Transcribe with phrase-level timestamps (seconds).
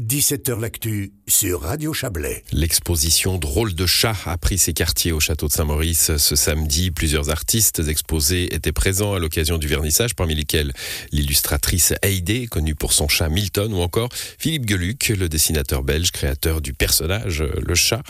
[0.00, 2.42] 17h L'actu sur Radio Chablais.
[2.52, 6.90] L'exposition Drôle de chat a pris ses quartiers au château de Saint-Maurice ce samedi.
[6.90, 10.72] Plusieurs artistes exposés étaient présents à l'occasion du vernissage, parmi lesquels
[11.12, 14.08] l'illustratrice Heide, connue pour son chat Milton, ou encore
[14.38, 18.02] Philippe Geluc, le dessinateur belge, créateur du personnage Le Chat.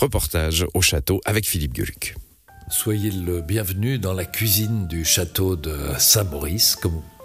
[0.00, 2.14] Reportage au château avec Philippe Geluc.
[2.70, 6.78] Soyez le bienvenu dans la cuisine du château de Saint-Maurice,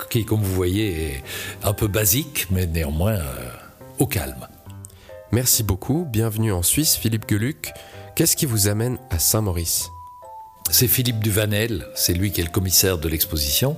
[0.09, 1.23] qui, comme vous voyez, est
[1.63, 3.49] un peu basique, mais néanmoins euh,
[4.05, 4.47] calme.
[5.31, 6.05] Merci beaucoup.
[6.05, 7.71] Bienvenue en Suisse, Philippe Geluc.
[8.15, 9.89] Qu'est-ce qui vous amène à Saint-Maurice?
[10.71, 13.75] C'est Philippe Duvanel, c'est lui qui est le commissaire de l'exposition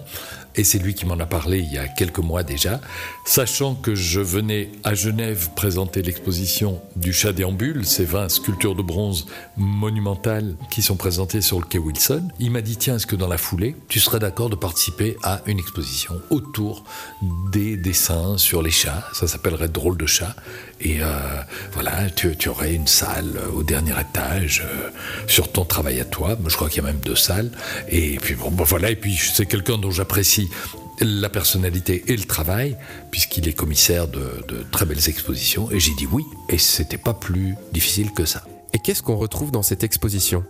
[0.55, 2.81] et c'est lui qui m'en a parlé il y a quelques mois déjà,
[3.25, 8.81] sachant que je venais à Genève présenter l'exposition du chat déambule, ces 20 sculptures de
[8.81, 12.27] bronze monumentales qui sont présentées sur le quai Wilson.
[12.39, 15.41] Il m'a dit tiens, est-ce que dans la foulée, tu serais d'accord de participer à
[15.45, 16.83] une exposition autour
[17.51, 20.35] des dessins sur les chats, ça s'appellerait Drôle de chat,
[20.81, 21.07] et euh,
[21.71, 24.89] voilà, tu, aurais une salle au dernier étage euh,
[25.27, 27.51] sur ton travail à toi, je crois qu'il même deux salles,
[27.89, 30.49] et puis bon, voilà, et puis c'est quelqu'un dont j'apprécie
[30.99, 32.77] la personnalité et le travail,
[33.11, 34.21] puisqu'il est commissaire de,
[34.71, 35.71] très belles expositions.
[35.71, 38.45] Et j'ai dit oui, et c'était pas plus difficile que ça.
[38.73, 40.43] Et qu'est-ce qu'on retrouve dans cette exposition?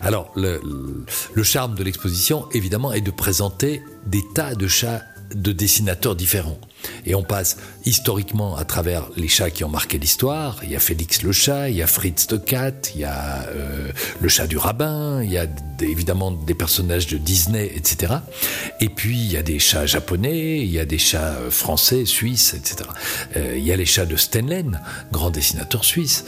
[0.00, 5.02] Alors, le charme de l'exposition, évidemment, est de présenter des tas de chats
[5.34, 6.58] de dessinateurs différents.
[7.04, 10.58] Et on passe historiquement à travers les chats qui ont marqué l'histoire.
[10.64, 13.46] Il y a Félix le chat, il y a Fritz de Cat, il y a
[13.48, 15.46] euh, le chat du rabbin, il y a
[15.80, 18.14] évidemment des personnages de Disney, etc.
[18.80, 22.04] Et puis il y a des chats japonais, il y a des chats euh, français,
[22.04, 22.90] suisses, etc.
[23.36, 24.80] Euh, il y a les chats de Stenlen,
[25.12, 26.24] grand dessinateur suisse.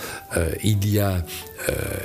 [0.62, 1.24] il y a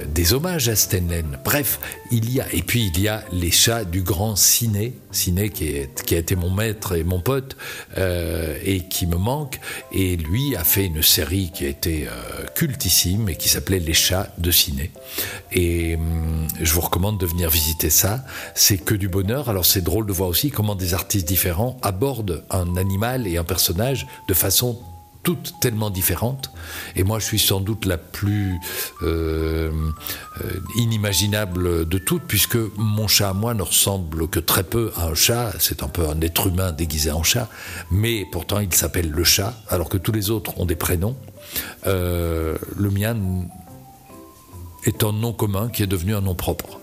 [0.07, 1.37] des hommages à Stenlen.
[1.43, 1.79] Bref,
[2.11, 6.15] il y a et puis il y a les chats du grand Ciné, Ciné qui,
[6.15, 7.55] a été mon maître et mon pote.
[8.63, 9.59] Et qui me manque.
[9.91, 13.93] Et lui a fait une série qui a été euh, cultissime et qui s'appelait Les
[13.93, 14.91] chats de ciné.
[15.51, 18.23] Et hum, je vous recommande de venir visiter ça.
[18.55, 19.49] C'est que du bonheur.
[19.49, 23.43] Alors c'est drôle de voir aussi comment des artistes différents abordent un animal et un
[23.43, 24.79] personnage de façon
[25.23, 26.51] toutes tellement différentes.
[26.95, 28.59] Et moi, je suis sans doute la plus
[29.01, 29.71] euh,
[30.43, 35.07] euh, inimaginable de toutes, puisque mon chat à moi ne ressemble que très peu à
[35.07, 35.53] un chat.
[35.59, 37.49] C'est un peu un être humain déguisé en chat.
[37.89, 41.15] Mais pourtant, il s'appelle le chat, alors que tous les autres ont des prénoms.
[41.87, 43.17] Euh, le mien
[44.85, 46.79] est un nom commun qui est devenu un nom propre.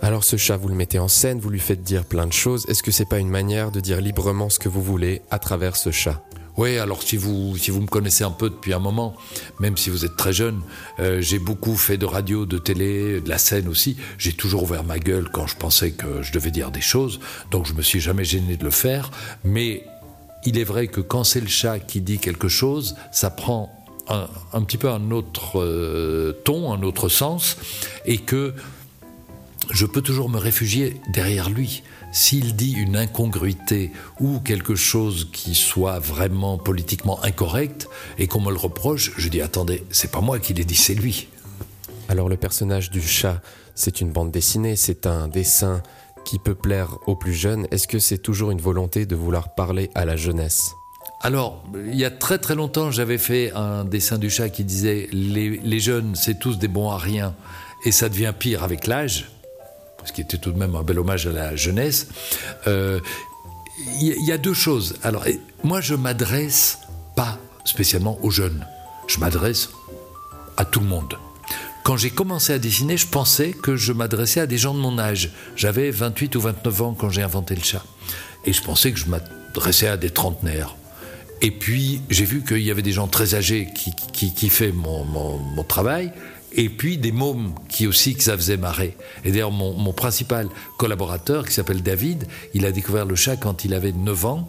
[0.00, 2.64] Alors ce chat, vous le mettez en scène, vous lui faites dire plein de choses.
[2.68, 5.74] Est-ce que c'est pas une manière de dire librement ce que vous voulez à travers
[5.74, 6.22] ce chat?
[6.58, 9.14] Oui, alors si vous, si vous me connaissez un peu depuis un moment,
[9.60, 10.60] même si vous êtes très jeune,
[10.98, 13.96] euh, j'ai beaucoup fait de radio, de télé, de la scène aussi.
[14.18, 17.20] J'ai toujours ouvert ma gueule quand je pensais que je devais dire des choses,
[17.52, 19.12] donc je me suis jamais gêné de le faire.
[19.44, 19.84] Mais
[20.44, 23.72] il est vrai que quand c'est le chat qui dit quelque chose, ça prend
[24.08, 27.56] un, petit peu un autre euh, ton, un autre sens,
[28.04, 28.52] et que
[29.70, 31.82] je peux toujours me réfugier derrière lui.
[32.10, 38.50] S'il dit une incongruité ou quelque chose qui soit vraiment politiquement incorrect et qu'on me
[38.50, 41.28] le reproche, je dis attendez, c'est pas moi qui l'ai dit, c'est lui.
[42.08, 43.42] Alors le personnage du chat,
[43.74, 45.82] c'est une bande dessinée, c'est un dessin
[46.24, 47.66] qui peut plaire aux plus jeunes.
[47.70, 50.72] Est-ce que c'est toujours une volonté de vouloir parler à la jeunesse?
[51.20, 55.08] Alors, il y a très très longtemps, j'avais fait un dessin du chat qui disait
[55.12, 57.34] les, les jeunes, c'est tous des bons à rien,
[57.84, 59.37] et ça devient pire avec l'âge
[60.04, 62.08] ce qui était tout de même un bel hommage à la jeunesse.
[62.66, 63.00] Il euh,
[64.00, 64.96] y, a deux choses.
[65.02, 65.24] Alors,
[65.64, 66.78] moi, je m'adresse
[67.16, 68.66] pas spécialement aux jeunes.
[69.06, 69.70] Je m'adresse
[70.56, 71.18] à tout le monde.
[71.82, 74.98] Quand j'ai commencé à dessiner, je pensais que je m'adressais à des gens de mon
[74.98, 75.30] âge.
[75.56, 77.84] J'avais 28 ou 29 ans quand j'ai inventé le chat.
[78.44, 80.76] Et je pensais que je m'adressais à des trentenaires.
[81.40, 85.04] Et puis, j'ai vu qu'il y avait des gens très âgés qui, qui, qui mon,
[85.04, 86.12] mon travail
[86.52, 88.96] et puis des mômes qui aussi que ça faisait marrer.
[89.24, 90.48] Et d'ailleurs, mon, principal
[90.78, 94.48] collaborateur, qui s'appelle David, il a découvert le chat quand il avait 9 ans,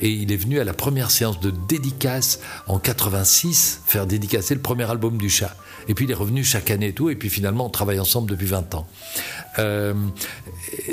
[0.00, 4.60] et il est venu à la première séance de dédicace en 86, faire dédicacer le
[4.60, 5.54] premier album du chat.
[5.88, 8.30] Et puis il est revenu chaque année et tout, et puis finalement on travaille ensemble
[8.30, 8.86] depuis 20 ans.
[9.58, 9.94] Euh,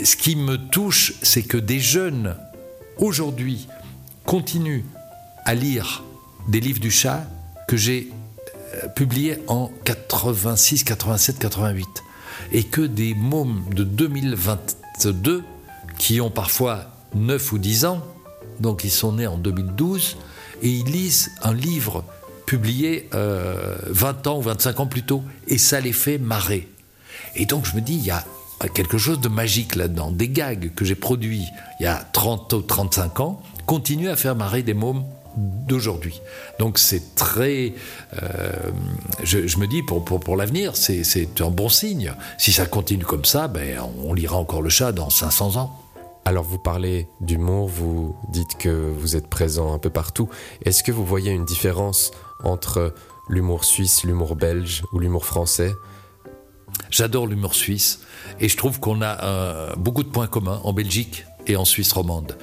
[0.03, 2.35] ce qui me touche, c'est que des jeunes,
[2.97, 3.67] aujourd'hui,
[4.25, 4.83] continuent
[5.45, 6.03] à lire
[6.47, 7.27] des livres du chat
[7.67, 8.09] que j'ai
[8.95, 11.87] publié en 86, 87, 88.
[12.51, 15.43] Et que des mômes de 2022,
[15.97, 16.85] qui ont parfois
[17.15, 18.03] 9 ou 10 ans,
[18.59, 20.17] donc ils sont nés en 2012,
[20.61, 22.03] et ils lisent un livre
[22.45, 26.67] publié 20 euh, ans ou 25 ans plus tôt, et ça les fait marrer.
[27.35, 28.23] Et donc je me dis, il y a
[28.73, 30.11] quelque chose de magique là-dedans.
[30.11, 31.45] Des gags que j'ai produits
[31.79, 35.03] il y a 30 ou 35 ans continuent à faire marrer des mômes
[35.37, 36.21] d'aujourd'hui.
[36.59, 37.73] Donc c'est très...
[38.21, 38.51] Euh,
[39.23, 42.13] je, me dis, pour, pour, pour l'avenir, c'est un bon signe.
[42.37, 45.81] Si ça continue comme ça, ben, on lira encore le chat dans 500 ans.
[46.25, 50.27] Alors vous parlez d'humour, vous dites que vous êtes présent un peu partout.
[50.65, 52.11] Est-ce que vous voyez une différence
[52.43, 52.93] entre
[53.29, 55.73] l'humour suisse, l'humour belge ou l'humour français?
[56.89, 58.01] J'adore l'humour suisse
[58.41, 61.93] et je trouve qu'on a euh, beaucoup de points communs en Belgique et en Suisse
[61.93, 62.37] romande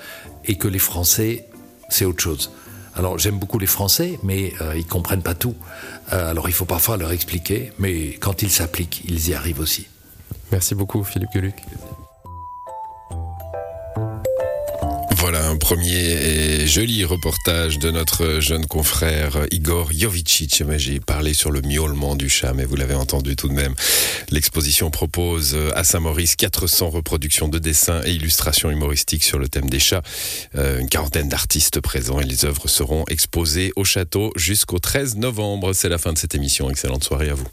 [0.46, 1.48] et que les Français,
[1.88, 2.52] c'est autre chose.
[2.94, 5.56] Alors j'aime beaucoup les Français, mais euh, ils comprennent pas tout.
[6.12, 9.86] Euh, alors il faut parfois leur expliquer, mais quand ils s'appliquent, ils y arrivent aussi.
[10.52, 11.54] Merci beaucoup Philippe Geluc.
[15.24, 20.62] Voilà un premier et joli reportage de notre jeune confrère Igor Jovicic.
[20.76, 23.74] J'ai parlé sur le miaulement du chat, mais vous l'avez entendu tout de même.
[24.28, 29.80] L'exposition propose à Saint-Maurice 400 reproductions de dessins et illustrations humoristiques sur le thème des
[29.80, 30.02] chats.
[30.56, 35.72] Euh, une quarantaine d'artistes présents et les œuvres seront exposées au château jusqu'au 13 novembre.
[35.72, 36.68] C'est la fin de cette émission.
[36.68, 37.48] Excellente soirée à vous.